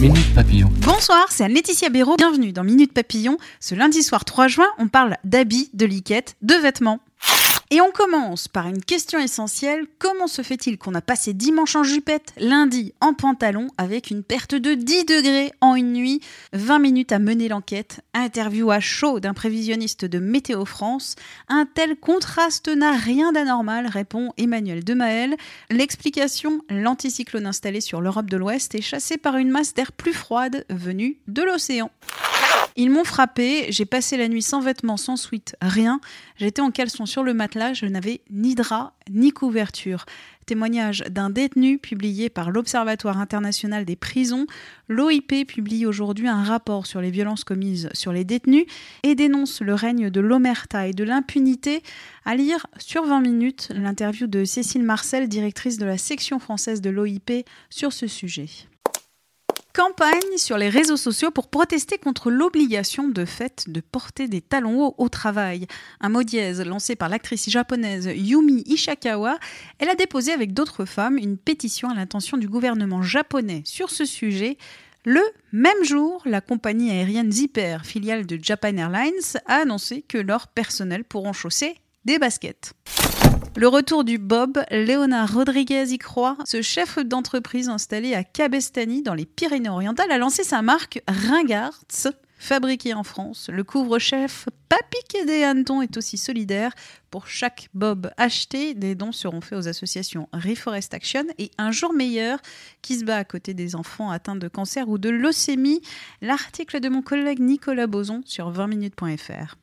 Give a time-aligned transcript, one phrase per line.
[0.00, 0.68] Minute Papillon.
[0.82, 2.16] Bonsoir, c'est Anne-Laetitia Béraud.
[2.16, 3.38] Bienvenue dans Minute Papillon.
[3.60, 7.00] Ce lundi soir 3 juin, on parle d'habits, de liquettes, de vêtements.
[7.70, 9.86] Et on commence par une question essentielle.
[9.98, 14.54] Comment se fait-il qu'on a passé dimanche en jupette, lundi en pantalon, avec une perte
[14.54, 16.20] de 10 degrés en une nuit?
[16.52, 18.02] 20 minutes à mener l'enquête.
[18.14, 21.16] Interview à chaud d'un prévisionniste de Météo France.
[21.48, 25.36] Un tel contraste n'a rien d'anormal, répond Emmanuel Demaël.
[25.68, 30.64] L'explication, l'anticyclone installé sur l'Europe de l'Ouest est chassé par une masse d'air plus froide
[30.70, 31.90] venue de l'océan.
[32.78, 35.98] Ils m'ont frappé, j'ai passé la nuit sans vêtements, sans suite, rien.
[36.36, 40.04] J'étais en caleçon sur le matelas, je n'avais ni drap ni couverture.
[40.44, 44.46] Témoignage d'un détenu publié par l'Observatoire international des prisons.
[44.88, 48.66] L'OIP publie aujourd'hui un rapport sur les violences commises sur les détenus
[49.02, 51.82] et dénonce le règne de l'omerta et de l'impunité.
[52.26, 56.90] À lire sur 20 minutes l'interview de Cécile Marcel, directrice de la section française de
[56.90, 58.48] l'OIP, sur ce sujet
[59.76, 64.86] campagne sur les réseaux sociaux pour protester contre l'obligation de fait de porter des talons
[64.86, 65.66] hauts au travail.
[66.00, 69.38] Un mot dièse lancé par l'actrice japonaise Yumi Ishikawa,
[69.78, 74.06] elle a déposé avec d'autres femmes une pétition à l'intention du gouvernement japonais sur ce
[74.06, 74.56] sujet.
[75.04, 75.20] Le
[75.52, 81.04] même jour, la compagnie aérienne Zipper, filiale de Japan Airlines, a annoncé que leurs personnels
[81.04, 82.72] pourront chausser des baskets.
[83.58, 86.36] Le retour du Bob, Léonard Rodriguez y croit.
[86.44, 91.80] Ce chef d'entreprise installé à Cabestany dans les Pyrénées-Orientales a lancé sa marque Ringards.
[92.38, 96.72] Fabriqué en France, le couvre-chef Papy des Hannetons est aussi solidaire.
[97.10, 101.94] Pour chaque bob acheté, des dons seront faits aux associations Reforest Action et Un jour
[101.94, 102.38] meilleur
[102.82, 105.80] qui se bat à côté des enfants atteints de cancer ou de leucémie.
[106.20, 109.56] L'article de mon collègue Nicolas Boson sur 20minutes.fr.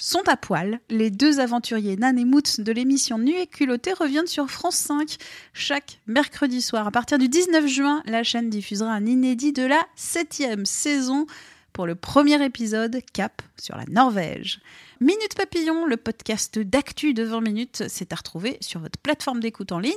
[0.00, 0.80] sont à poil.
[0.88, 5.16] Les deux aventuriers Nan et Moots de l'émission Nu et culotté reviennent sur France 5
[5.52, 6.86] chaque mercredi soir.
[6.86, 11.26] À partir du 19 juin, la chaîne diffusera un inédit de la septième saison
[11.72, 14.60] pour le premier épisode Cap sur la Norvège.
[15.00, 19.72] Minute Papillon, le podcast d'actu de 20 minutes, c'est à retrouver sur votre plateforme d'écoute
[19.72, 19.94] en ligne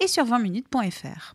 [0.00, 1.34] et sur 20minutes.fr.